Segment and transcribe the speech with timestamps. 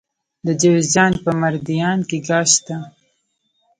[0.45, 2.77] د جوزجان په مردیان کې ګاز شته.